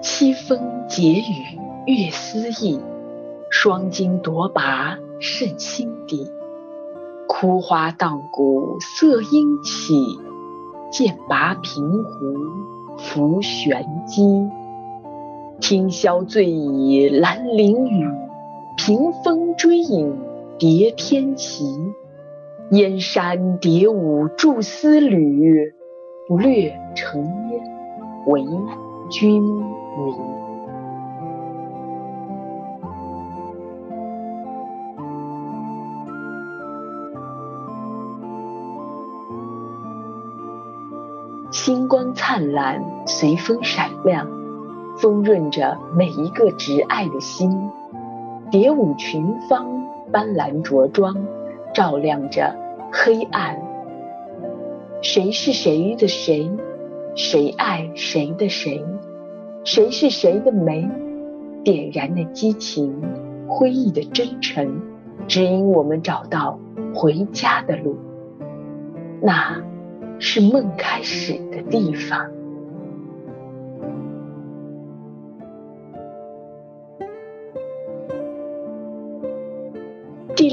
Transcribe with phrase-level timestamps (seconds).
[0.00, 2.80] 凄风解雨月思意，
[3.50, 6.30] 双金夺拔甚心底。
[7.26, 10.20] 枯花荡骨色阴起，
[10.92, 12.12] 剑拔平湖
[12.96, 14.22] 浮玄机。
[15.60, 18.08] 听箫醉倚兰陵雨，
[18.76, 20.31] 屏风追影
[20.62, 21.64] 叠天齐。
[22.70, 25.74] 燕山蝶舞著丝缕，
[26.28, 27.60] 略尘烟
[28.28, 28.44] 为
[29.10, 29.58] 君迷。
[41.50, 44.28] 星光灿烂，随风闪亮，
[44.96, 47.50] 丰润着每一个挚爱的心。
[48.52, 49.71] 蝶舞群芳，
[50.12, 51.26] 斑斓着装，
[51.74, 52.54] 照亮着
[52.92, 53.60] 黑暗。
[55.00, 56.50] 谁是谁的谁？
[57.16, 58.84] 谁爱谁的谁？
[59.64, 60.88] 谁是谁的眉？
[61.64, 62.94] 点燃的激情，
[63.48, 64.80] 辉映的真诚，
[65.26, 66.58] 指引我们找到
[66.94, 67.96] 回家的路。
[69.20, 69.60] 那。
[70.24, 72.30] 是梦开始的地方。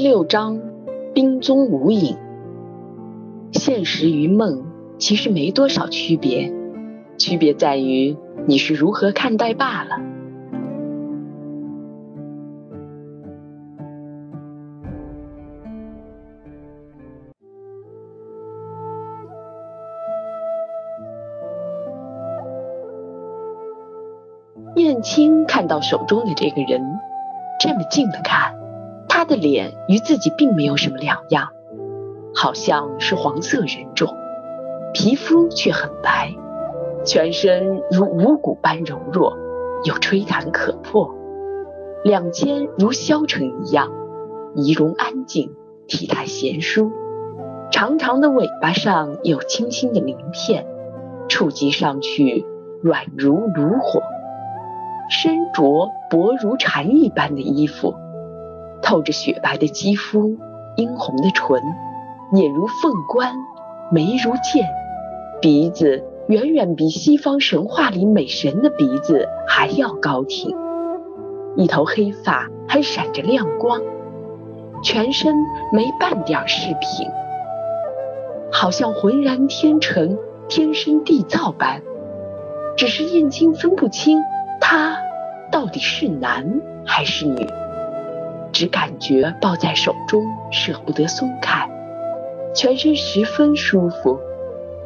[0.00, 0.58] 六章，
[1.12, 2.16] 冰踪无影。
[3.52, 4.64] 现实与梦
[4.98, 6.50] 其实没多少区别，
[7.18, 10.00] 区别在于你是如何看待罢了。
[24.76, 26.80] 燕青看到手中的这个人，
[27.60, 28.54] 这么近的看，
[29.30, 31.50] 的脸与自己并没有什么两样，
[32.34, 34.12] 好像是黄色人种，
[34.92, 36.34] 皮肤却很白，
[37.04, 39.38] 全身如五谷般柔弱，
[39.84, 41.14] 又吹弹可破，
[42.02, 43.92] 两肩如削成一样，
[44.56, 45.54] 仪容安静，
[45.86, 46.90] 体态贤淑，
[47.70, 50.66] 长长的尾巴上有清新的鳞片，
[51.28, 52.44] 触及上去
[52.82, 54.02] 软如炉火。
[55.08, 57.94] 身着薄如蝉翼般的衣服，
[58.82, 60.36] 透着雪白的肌肤，
[60.76, 61.62] 殷红的唇，
[62.32, 63.34] 眼如凤冠，
[63.90, 64.68] 眉如剑，
[65.40, 70.56] 鼻子远远比西方神话里美神的鼻子还要高挺，
[71.56, 73.80] 一头黑发还闪着亮光，
[74.82, 75.34] 全身
[75.72, 77.08] 没半点饰品，
[78.52, 80.18] 好像浑然天成、
[80.48, 81.82] 天生地造般，
[82.76, 84.18] 只是燕青分不清。
[84.60, 84.98] 他
[85.50, 87.46] 到底是男还是女？
[88.52, 91.68] 只感觉抱在手中舍不得松开，
[92.54, 94.18] 全身十分舒服，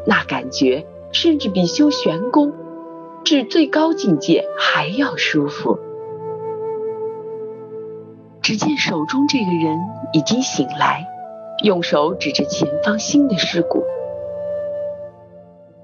[0.06, 2.52] 那感觉甚至比修玄功
[3.25, 5.78] 至最高境界还要舒服。
[8.42, 9.78] 只见手中这个人
[10.12, 11.06] 已经醒来，
[11.62, 13.82] 用手指着前方新的尸骨：“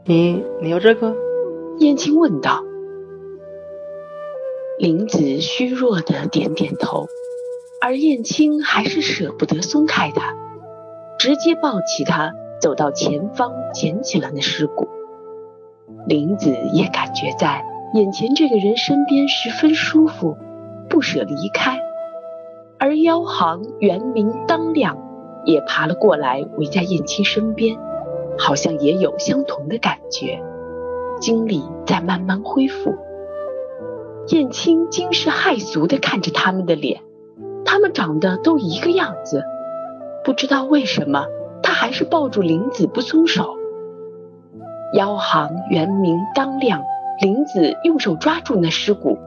[0.05, 1.15] 你你要这个？”
[1.81, 2.63] 燕青问道。
[4.79, 7.07] 林子虚弱的点点头，
[7.83, 10.35] 而燕青还是舍不得松开他，
[11.19, 14.87] 直接抱起他走到前方捡起了那尸骨。
[16.07, 17.65] 林子也感觉在
[17.95, 20.37] 眼前这个人身边十分舒服，
[20.91, 21.81] 不舍离开。
[22.79, 24.99] 而妖行元明当亮
[25.47, 27.79] 也爬了过来，围在燕青身边，
[28.39, 30.43] 好像也有相同的感觉，
[31.19, 32.95] 精力在慢慢恢复。
[34.29, 37.01] 燕青惊世骇俗地看着他们的脸，
[37.65, 39.45] 他们长得都一个样子，
[40.25, 41.27] 不知道为什么，
[41.63, 43.57] 他还是抱住林子不松手。
[44.95, 46.83] 妖行原名当亮，
[47.21, 49.19] 林子用手抓住那尸骨，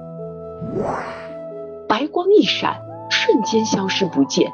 [1.88, 4.52] 白光一闪，瞬间消失不见。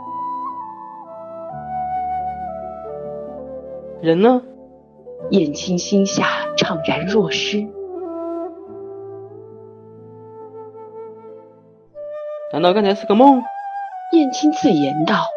[4.02, 4.42] 人呢？
[5.32, 6.25] 燕青心下
[6.56, 7.68] 怅然若失。
[12.54, 13.44] 难道刚才是个梦？
[14.12, 15.28] 燕青自言道。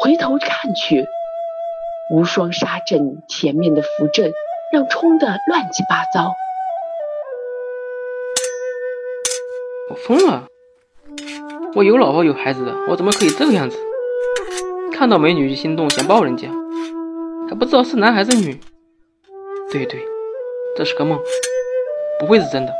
[0.00, 1.06] 回头看去，
[2.10, 4.32] 无双杀阵前面的符阵
[4.72, 6.32] 让冲得乱七八糟。
[9.90, 10.44] 我疯了！
[11.74, 13.76] 我有老婆有孩子的，我怎么可以这个样子？
[14.92, 16.48] 看到美女就心动想抱人家，
[17.48, 18.60] 还不知道是男还是女？
[19.72, 20.00] 对对，
[20.76, 21.18] 这是个梦，
[22.20, 22.72] 不会是真的。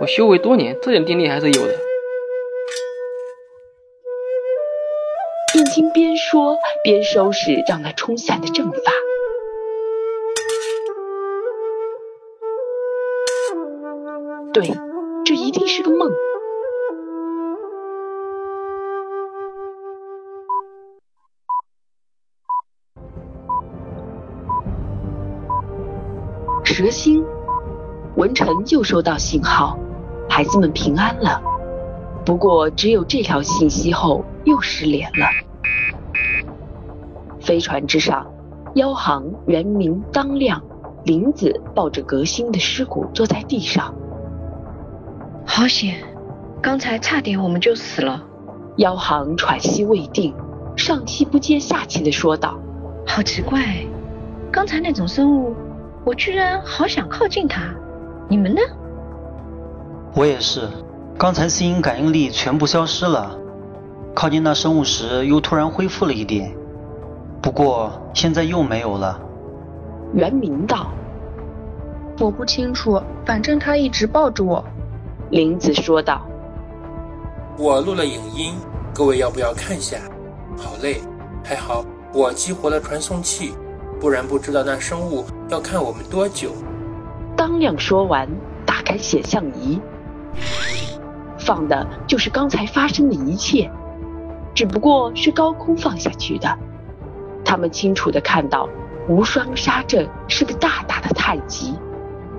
[0.00, 1.74] 我修为多年，这点定力还是有的。
[5.54, 8.78] 燕青边说边收拾让他冲散的正发。
[14.52, 14.76] 对，
[15.24, 16.10] 这一定是个梦。
[26.64, 27.24] 蛇星，
[28.16, 29.78] 文臣又收到信号，
[30.28, 31.40] 孩子们平安了。
[32.26, 34.24] 不过，只有这条信息后
[34.54, 35.26] 又失联了。
[37.40, 38.24] 飞船之上，
[38.76, 40.62] 妖行、原名、当亮、
[41.04, 43.92] 林子抱着革新的尸骨坐在地上。
[45.44, 45.96] 好险，
[46.62, 48.22] 刚才差点我们就死了。
[48.76, 50.32] 妖行喘息未定，
[50.76, 52.56] 上气不接下气的说道
[53.04, 53.84] ：“好奇怪，
[54.52, 55.52] 刚才那种生物。”
[56.06, 57.74] 我居然好想靠近它，
[58.28, 58.60] 你们呢？
[60.14, 60.68] 我也是，
[61.18, 63.36] 刚才心灵感应力全部消失了，
[64.14, 66.54] 靠近那生物时又突然恢复了一点，
[67.42, 69.20] 不过现在又没有了。
[70.12, 70.88] 袁明道
[72.20, 74.64] ：“我不清楚，反正他一直抱着我。”
[75.30, 76.22] 林子说道
[77.58, 78.54] ：“我录了影音，
[78.94, 79.98] 各位要不要看下？
[80.56, 81.00] 好累，
[81.44, 83.52] 还好我激活了传送器。”
[84.00, 86.50] 不然不知道那生物要看我们多久。
[87.34, 88.28] 当亮说完，
[88.66, 89.80] 打开显像仪，
[91.38, 93.70] 放的就是刚才发生的一切，
[94.54, 96.58] 只不过是高空放下去的。
[97.44, 98.68] 他们清楚地看到，
[99.08, 101.74] 无双沙阵是个大大的太极，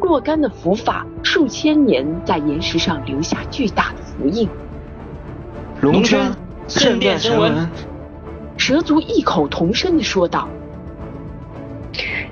[0.01, 4.49] 若干的符法数千年在岩石上留下巨大的符印。
[5.81, 6.31] 龙圈
[6.67, 7.69] 圣殿神文，
[8.57, 10.47] 蛇族异口同声地说道。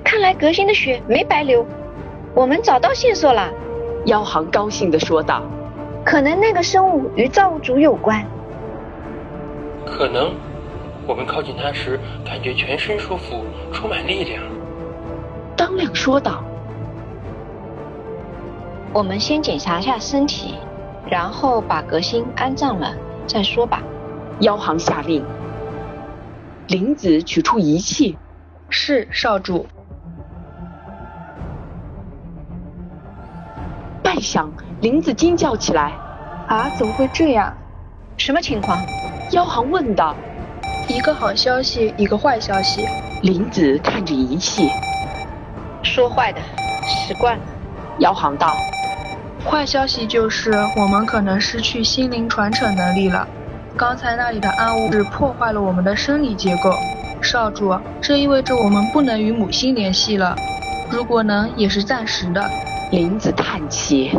[0.02, 1.64] 看来革新的血没白流，
[2.34, 3.50] 我们找到线索了。
[4.06, 5.42] 妖行高兴地说道
[6.04, 8.24] ：“可能那个生物与造物主有关。
[9.96, 10.34] 可能，
[11.06, 14.42] 我们靠近它时感觉全身舒服，充满力量。”
[15.56, 16.42] 当亮说道
[18.92, 20.56] ：“我们先检查一下身体，
[21.08, 22.92] 然后把革新安葬了
[23.28, 23.80] 再说吧。”
[24.40, 25.24] 妖行下令。
[26.66, 28.18] 林子取出仪器。
[28.70, 29.64] 是少主。
[34.02, 34.48] 半晌，
[34.80, 35.92] 林子惊叫起来
[36.48, 37.54] ：“啊，怎么会这样？
[38.16, 38.76] 什么情况？”
[39.30, 40.14] 妖行问道。
[40.86, 42.86] 一个好消息，一个坏消息。
[43.22, 44.68] 林子看着仪器，
[45.82, 46.40] 说坏的，
[46.86, 47.42] 习惯了。
[48.00, 48.54] 妖行道
[49.48, 53.26] ：“坏消息就是我们可能失去心灵传承能力了。
[53.76, 56.74] 刚才那里的暗物质破坏了我们的生理结构。”
[57.22, 60.36] 少主，这意味着我们不能与母星联系了。
[60.90, 62.50] 如果能，也是暂时的。
[62.90, 64.12] 林子叹气。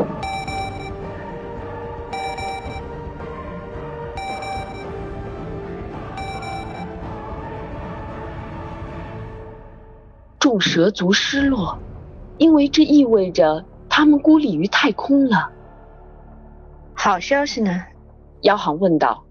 [10.56, 11.78] 众蛇族失落，
[12.38, 15.50] 因为这意味着他们孤立于太空了。
[16.94, 17.84] 好消息呢？
[18.44, 19.25] 妖行问道。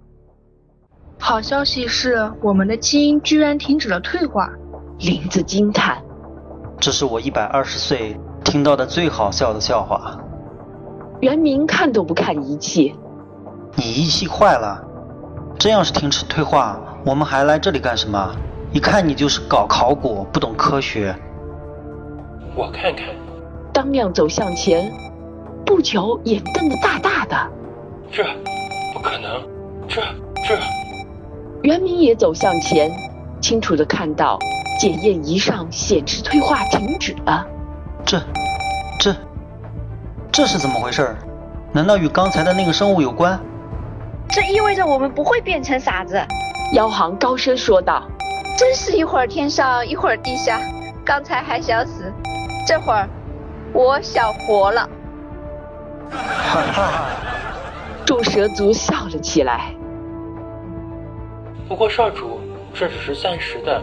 [1.19, 4.51] 好消息是，我们的基因居然停止了退化。
[4.99, 5.97] 林子惊叹
[6.79, 10.21] ：“这是我一百二十岁听到的最好笑的笑话。”
[11.23, 12.95] 袁明看都不看仪器
[13.77, 14.79] ：“你仪器坏了，
[15.59, 18.37] 这样是停止退化，我们还来这里干什么？
[18.75, 21.15] 一看你就是搞考古，不懂科学。”
[22.57, 23.07] 我看看。
[23.73, 24.93] 当量走向前，
[25.65, 27.37] 不久眼瞪得大大的
[28.11, 28.25] ：“这
[28.93, 29.41] 不可能！
[29.89, 30.03] 这
[30.45, 30.59] 这……”
[31.63, 32.91] 袁明也走向前，
[33.41, 34.39] 清楚的看到
[34.81, 37.47] 检验仪上显示退化停止了。
[38.05, 38.21] 这、
[38.99, 39.15] 这、
[40.33, 41.15] 这是怎么回事？
[41.73, 43.39] 难道与刚才的那个生物有关？
[44.29, 46.21] 这意味着我们不会变成傻子。
[46.73, 48.05] 妖行高声说道
[48.57, 50.61] ：“真是一会儿天上一会儿地下，
[51.05, 52.13] 刚才还想死，
[52.67, 53.09] 这会儿
[53.73, 54.89] 我想活了。”
[56.11, 57.07] 哈哈！
[58.05, 59.75] 众蛇族笑了起来。
[61.69, 62.39] 不过少主，
[62.73, 63.83] 这只是暂时的。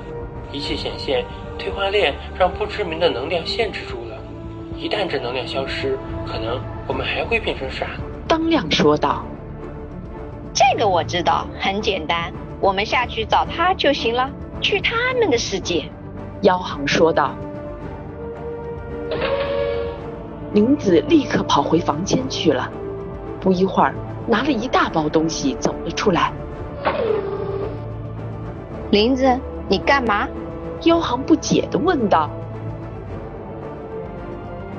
[0.54, 1.26] 仪器显现，
[1.58, 4.18] 退化链让不知名的能量限制住了。
[4.78, 7.88] 一旦这能量消失，可能我们还会变成啥。
[8.28, 9.26] 当亮说道
[10.54, 14.30] ：“这个我知道，很简单，我们下去找他就行了。
[14.62, 15.86] 去他们的世界。”
[16.44, 17.36] 妖行说道。
[20.54, 22.70] 林子立刻跑回房间去了。
[23.40, 23.94] 不一会儿，
[24.28, 26.32] 拿了一大包东西走了出来。
[28.92, 30.28] 林子，你干嘛？
[30.84, 32.30] 妖行不解的问道。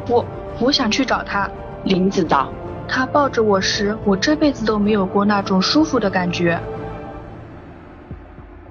[0.09, 0.25] 我
[0.61, 1.49] 我想去找他。
[1.85, 2.49] 林子道。
[2.89, 6.61] 他抱着我时，我这辈子都没有过那种舒服的感觉。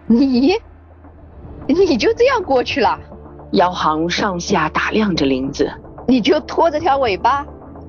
[0.06, 0.54] 你，
[1.68, 3.00] 你就这样过去了？
[3.52, 5.70] 姚航上下打量着林子，
[6.08, 7.46] 你就拖着条尾巴，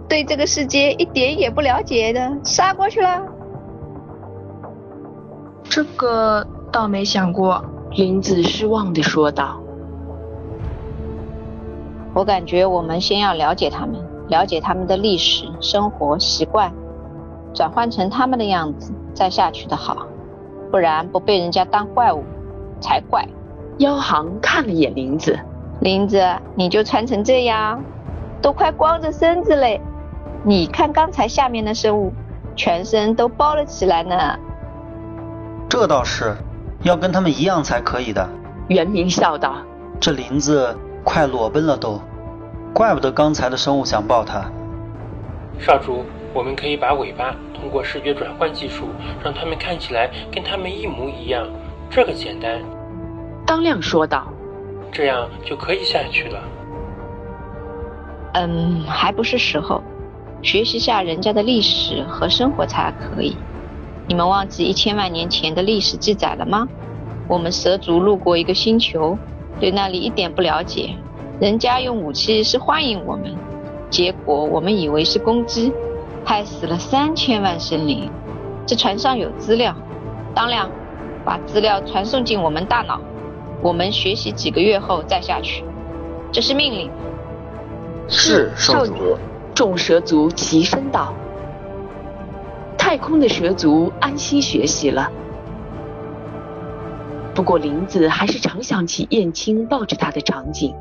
[0.09, 3.23] 对这个世界一点也不了解的杀过去了？
[5.63, 7.65] 这个倒没想过。
[7.93, 9.61] 林子失望地说道。
[12.15, 13.95] 我感觉我们先要了解他们，
[14.29, 16.73] 了解他们的历史、生活习惯，
[17.55, 20.07] 转换成他们的样子，再下去的好。
[20.71, 22.25] 不然不被人家当怪物
[22.81, 23.29] 才怪。
[23.79, 25.39] 妖行看了眼林子，
[25.81, 26.23] 林子，
[26.55, 27.83] 你就穿成这样，
[28.41, 29.81] 都快光着身子嘞。
[30.45, 32.13] 你看刚才下面的生物，
[32.55, 34.17] 全身都包了起来呢。
[35.69, 36.37] 这倒是，
[36.83, 38.29] 要跟他们一样才可以的。
[38.69, 39.57] 袁明笑道
[39.99, 42.01] ：“这林子快裸奔了都，
[42.75, 44.45] 怪不得刚才的生物想抱他。”
[45.59, 47.35] 少主，我们可以把尾巴。
[47.55, 48.89] 通过视觉转换技术，
[49.23, 51.47] 让他们看起来跟他们一模一样，
[51.89, 52.61] 这个简单。
[53.53, 54.27] 当亮说道
[54.91, 56.43] ：“这样就可以下去了。”
[58.33, 59.83] 嗯，还不是时候，
[60.41, 63.37] 学习下人家的历史和生活才可以。
[64.09, 66.67] 你们忘记一千万年前的历史记载了吗？
[67.29, 69.19] 我们蛇族路过一个星球，
[69.61, 70.97] 对那里一点不了解，
[71.39, 73.37] 人家用武器是欢迎我们，
[73.91, 75.71] 结果我们以为是攻击。
[76.25, 78.11] 害死了三千万生灵，
[78.65, 79.77] 这船上有资料。
[80.35, 80.71] 当亮，
[81.23, 82.99] 把资料传送进我们大脑，
[83.63, 85.65] 我们学习几个月后再下去。
[86.33, 86.91] 这是命令。
[88.09, 89.17] 是少主。
[89.55, 91.15] 众蛇族齐声道。
[92.77, 95.11] 太空的蛇族安心学习了。
[97.35, 100.75] 不过林子还是常想起燕青抱着他的场景。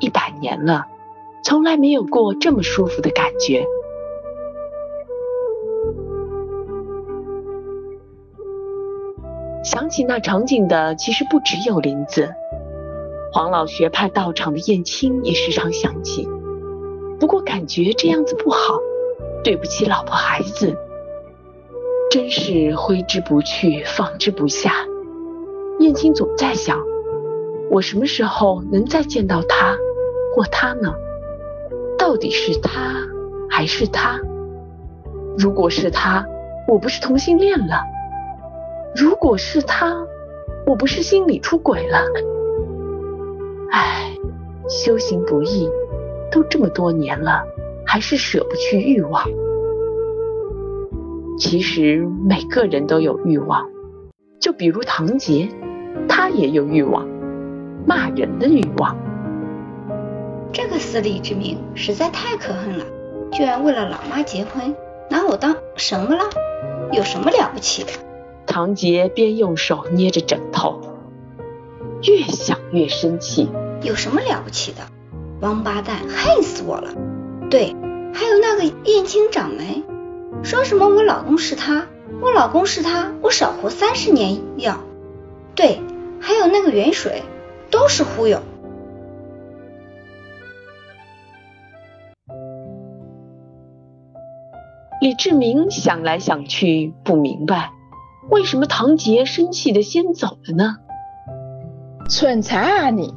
[0.00, 0.86] 一百年了，
[1.44, 3.64] 从来没有过这么舒服的感觉。
[9.64, 12.28] 想起那场景的，其实不只有林子，
[13.32, 16.28] 黄老学派道场的燕青也时常想起。
[17.20, 18.78] 不过感觉这样子不好，
[19.44, 20.76] 对不起老婆孩子，
[22.10, 24.72] 真是挥之不去，放之不下。
[25.78, 26.80] 燕青总在想，
[27.70, 29.76] 我什么时候能再见到他
[30.34, 30.92] 或他呢？
[31.96, 32.96] 到底是他
[33.48, 34.18] 还是他？
[35.38, 36.26] 如果是他，
[36.66, 37.80] 我不是同性恋了。
[38.94, 40.06] 如果是他，
[40.66, 41.98] 我不是心里出轨了？
[43.70, 44.14] 唉，
[44.68, 45.68] 修行不易，
[46.30, 47.42] 都这么多年了，
[47.86, 49.24] 还是舍不去欲望。
[51.38, 53.66] 其实每个人都有欲望，
[54.38, 55.48] 就比如唐杰，
[56.06, 57.08] 他也有欲望，
[57.86, 58.94] 骂人的欲望。
[60.52, 62.84] 这个死李之明实在太可恨了，
[63.32, 64.76] 居然为了老妈结婚，
[65.08, 66.24] 拿我当什么了？
[66.92, 67.90] 有什么了不起的？
[68.52, 70.78] 唐杰边用手捏着枕头，
[72.02, 73.48] 越想越生气。
[73.80, 74.82] 有什么了不起的？
[75.40, 76.94] 王八蛋，恨死我了！
[77.48, 77.74] 对，
[78.12, 79.82] 还有那个燕青掌门，
[80.44, 81.86] 说什么我老公是他，
[82.20, 84.78] 我老公是他，我少活三十年要。
[85.54, 85.80] 对，
[86.20, 87.22] 还有那个元水，
[87.70, 88.38] 都是忽悠。
[95.00, 97.72] 李志明想来想去，不明白。
[98.32, 100.76] 为什么唐杰生气的先走了呢？
[102.08, 103.14] 蠢材啊你！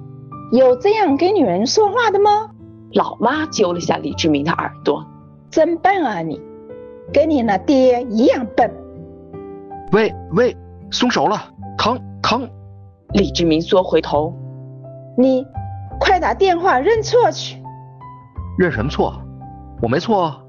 [0.51, 2.49] 有这样跟女人说话的吗？
[2.91, 5.05] 老妈揪了下李志明的耳朵。
[5.49, 6.41] 真笨啊你！
[7.13, 8.69] 跟你那爹一样笨。
[9.93, 10.55] 喂喂，
[10.91, 11.37] 松手了，
[11.77, 12.49] 疼疼！
[13.13, 14.33] 李志明缩回头。
[15.17, 15.45] 你
[15.97, 17.63] 快打电话认错去。
[18.57, 19.13] 认什么错？
[19.81, 20.41] 我没错。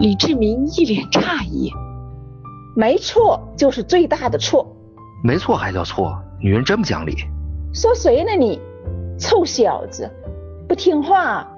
[0.00, 1.70] 李志明一脸诧异。
[2.76, 4.66] 没错，就是最大的错。
[5.24, 6.14] 没错还叫错？
[6.38, 7.14] 女人真不讲理。
[7.72, 8.60] 说谁呢你？
[9.18, 10.10] 臭小子，
[10.68, 11.48] 不听话！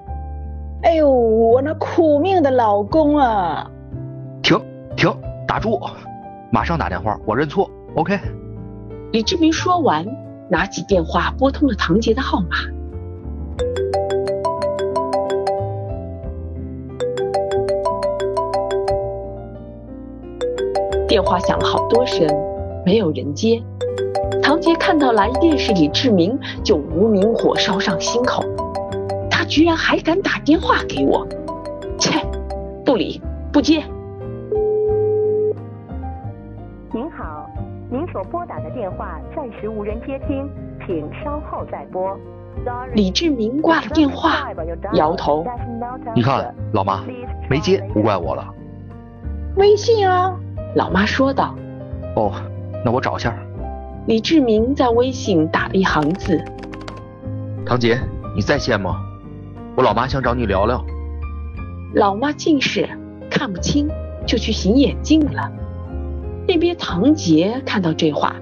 [0.81, 3.69] 哎呦，我那苦命的老公啊！
[4.41, 4.57] 停
[4.95, 5.13] 停，
[5.45, 5.77] 打住！
[6.53, 7.69] 马上打电话，我认错。
[7.95, 8.17] OK。
[9.11, 10.07] 李志明说完，
[10.49, 12.47] 拿起电话拨通了唐杰的号码。
[21.09, 22.23] 电话响了好多声，
[22.85, 23.59] 没有人接。
[24.43, 28.43] 唐杰看到来电是李志明，就无名火烧上心口。
[29.27, 31.27] 他居然还敢打电话给我！
[31.97, 32.23] 切，
[32.85, 33.19] 不理
[33.51, 33.83] 不接。
[36.93, 37.49] 您好，
[37.89, 40.47] 您所拨打的电话暂时无人接听，
[40.85, 42.15] 请稍后再拨。
[42.93, 44.51] 李志明挂了电话，
[44.93, 45.43] 摇头。
[46.13, 47.03] 你看，老妈
[47.49, 48.47] 没接，不怪我了。
[49.55, 50.39] 微信啊。
[50.75, 51.55] 老妈说道
[52.15, 52.31] ：“哦，
[52.85, 53.35] 那我找一下。”
[54.07, 56.43] 李志明在微信打了一行字
[57.65, 57.99] ：“唐杰，
[58.35, 58.95] 你在线吗？
[59.75, 60.83] 我老妈想找你聊聊。”
[61.95, 62.87] 老妈近视，
[63.29, 63.89] 看不清，
[64.25, 65.51] 就去洗眼镜了。
[66.47, 68.35] 那边唐杰看到这话，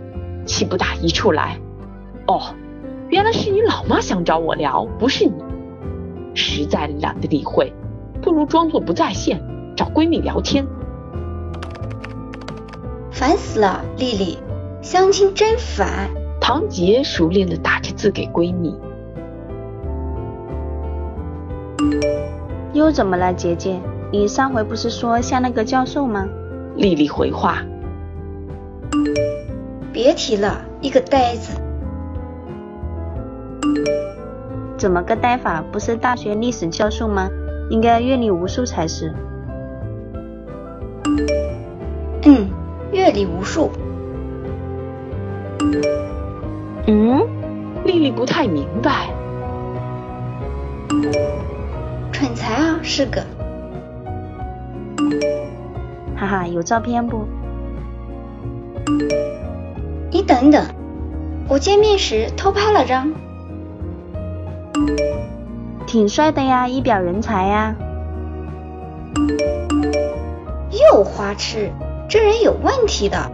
[0.45, 1.57] 气不打一处来。
[2.27, 2.53] 哦，
[3.09, 5.33] 原来是你老妈想找我聊，不是你。
[6.33, 7.73] 实在懒得理会，
[8.21, 9.41] 不如装作不在线，
[9.75, 10.65] 找闺蜜聊天。
[13.17, 14.37] 烦死了，丽丽，
[14.79, 16.07] 相亲真烦。
[16.39, 18.79] 唐杰熟练的打着字给闺蜜。
[22.73, 23.81] 又怎么了，姐姐？
[24.11, 26.27] 你上回不是说像那个教授吗？
[26.75, 27.57] 丽丽回话。
[29.91, 31.59] 别提了，一个呆子。
[34.77, 35.63] 怎么个呆法？
[35.71, 37.27] 不是大学历史教授吗？
[37.71, 39.11] 应该阅历无数才是。
[42.23, 42.47] 嗯，
[43.07, 43.71] 阅历无数。
[46.87, 47.25] 嗯，
[47.85, 49.07] 丽丽不太明白。
[52.11, 53.23] 蠢材啊，是个。
[56.17, 57.25] 哈哈，有照片不？
[60.11, 60.65] 你等等，
[61.47, 63.13] 我见面时偷拍了张。
[65.85, 67.73] 挺帅的呀，一表人才呀。
[70.91, 71.71] 又花痴，
[72.09, 73.31] 这人有问题的。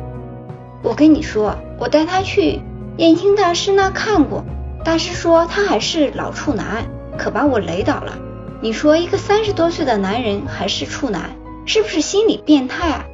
[0.82, 2.62] 我跟你说，我带他去
[2.98, 4.44] 燕青大师那看过，
[4.84, 6.86] 大师说他还是老处男，
[7.18, 8.18] 可把我雷倒了。
[8.62, 13.06] 你说一个三十多岁的男人还是处男，是不是心理变态啊？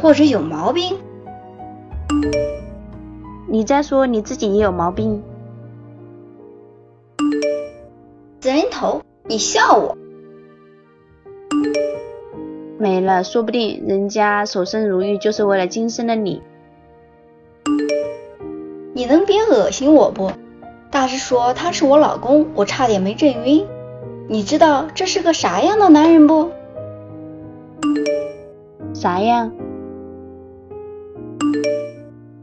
[0.00, 0.96] 或者有毛病？
[3.48, 5.22] 你再说你自己也有毛病。
[8.40, 9.96] 死人头，你笑我？
[12.78, 16.42] 没了，说不定人家守身如玉就是为了今生的你。
[18.94, 20.30] 你能别恶心我不？
[20.90, 23.66] 大师说他是我老公，我差点没震晕。
[24.28, 26.50] 你知道这是个啥样的男人不？
[28.94, 29.52] 啥样？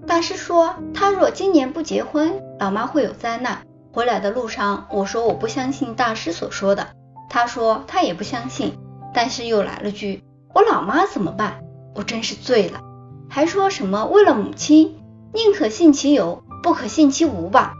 [0.06, 3.60] 大师说他若今年不结婚，老妈会有灾难。
[3.92, 6.88] 回来的路上，我说我不相信大师所说的，
[7.30, 8.74] 他说他也不相信，
[9.16, 10.22] 但是又来了句
[10.54, 11.64] 我老妈怎么办？
[11.96, 12.82] 我真是醉了，
[13.30, 14.98] 还说什么为了母亲，
[15.34, 17.74] 宁可信其有，不可信其无吧。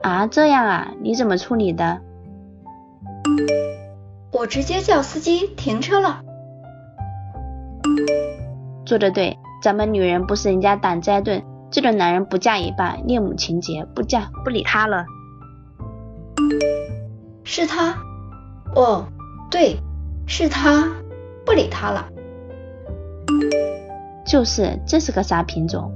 [0.00, 0.92] 啊，这样啊？
[1.02, 2.00] 你怎么处理的？
[4.32, 6.22] 我直接叫司机停车了。
[8.86, 15.04] 做的对，咱们女人不是人家挡灾盾，这种男人不嫁也罢，恋母情节，不嫁不理他了。
[17.44, 17.94] 是他？
[18.74, 19.06] 哦，
[19.50, 19.76] 对，
[20.26, 20.88] 是他，
[21.44, 22.08] 不理他了。
[24.26, 25.92] 就是，这是个啥品种？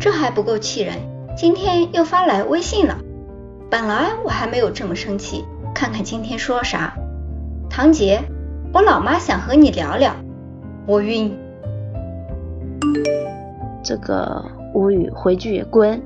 [0.00, 0.96] 这还不够气人。
[1.36, 2.98] 今天又发来微信了，
[3.70, 6.92] 本来我还没有这么生气，看看今天说啥。
[7.70, 8.20] 唐杰，
[8.74, 10.12] 我老妈想和你聊聊，
[10.86, 11.38] 我晕。
[13.82, 16.02] 这个无语，回句滚。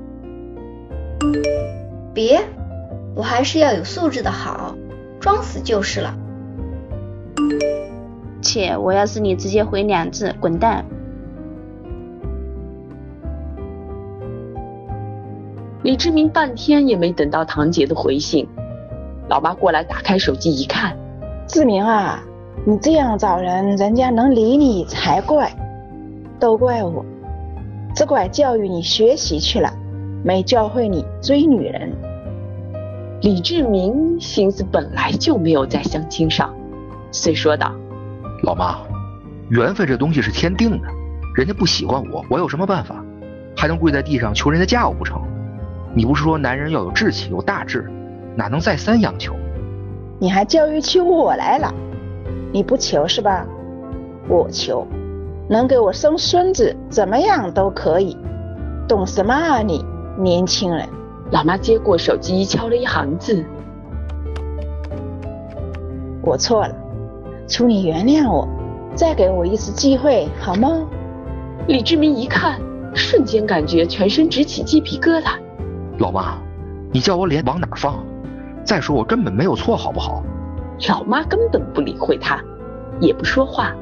[2.13, 2.39] 别，
[3.15, 4.75] 我还是要有素质的好，
[5.21, 6.13] 装死就是了。
[8.41, 10.85] 切，我要是你，直接回两字，滚蛋。
[15.81, 18.47] 李志明半天也没等到堂姐的回信，
[19.29, 20.97] 老妈过来打开手机一看，
[21.47, 22.21] 志明啊，
[22.65, 25.55] 你这样找人，人家能理你才怪，
[26.39, 27.05] 都怪我，
[27.95, 29.71] 只管教育你学习去了，
[30.23, 31.91] 没教会你追女人。
[33.25, 36.53] 李志明心思本来就没有在相亲上，
[37.11, 37.73] 遂说道
[38.45, 38.77] ：“老妈，
[39.49, 40.87] 缘分这东西是天定的，
[41.35, 43.03] 人家不喜欢我，我有什么办法？
[43.57, 45.19] 还能跪在地上求人家嫁我不成？”
[45.95, 47.91] 你不是说男人要有志气、有大志，
[48.35, 49.33] 哪能再三央求？
[50.19, 51.73] 你还教育起我来了？
[52.53, 53.43] 你不求是吧？
[54.29, 54.85] 我求，
[55.49, 58.15] 能给我生孙子，怎么样都可以。
[58.87, 59.83] 懂什么啊你，
[60.15, 60.87] 年轻人？
[61.31, 63.43] 老妈接过手机，敲了一行字
[66.21, 66.75] ：“我错了，
[67.47, 68.47] 求你原谅我，
[68.95, 70.87] 再给我一次机会好吗？”
[71.67, 72.61] 李志明一看，
[72.93, 75.31] 瞬间感觉全身直起鸡皮疙瘩。
[75.97, 76.37] 老妈，
[76.91, 78.03] 你叫我脸往哪放？
[78.63, 80.23] 再说我根本没有错，好不好？
[80.87, 82.39] 老妈根本不理会他，
[82.99, 83.73] 也不说话，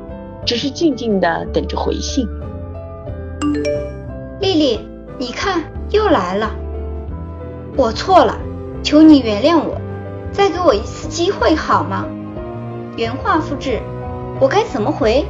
[0.45, 2.25] 只是静静的等着回信。
[4.39, 4.79] 丽丽，
[5.19, 6.49] 你看又来了，
[7.75, 8.37] 我错了，
[8.83, 9.81] 求你原谅我，
[10.31, 12.05] 再给我一次机会好吗？
[12.95, 13.81] 原话复制，
[14.39, 15.25] 我该怎么回？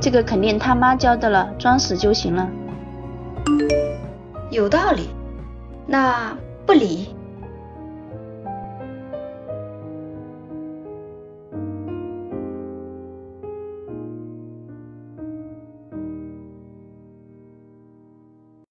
[0.00, 2.48] 这个肯定他妈教的了，装死就行了。
[4.50, 5.10] 有道理，
[5.86, 7.13] 那不理